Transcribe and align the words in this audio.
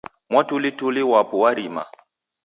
Mwatulituli 0.29 1.03
wapu 1.11 1.37
warima.. 1.43 1.85